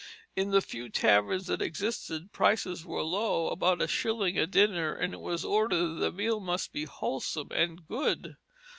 [0.35, 5.13] In the few taverns that existed prices were low, about a shilling a dinner; and
[5.13, 8.35] it was ordered that the meal must be wholesome and good.